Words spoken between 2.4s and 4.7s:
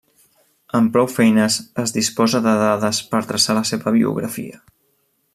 de dades per traçar la seva biografia.